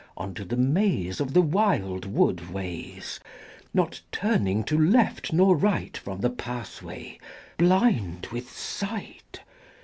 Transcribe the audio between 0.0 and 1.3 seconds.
On to the maze